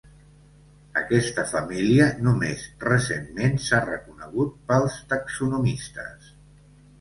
[1.01, 6.35] Aquesta família només recentment s'ha reconegut pels taxonomistes.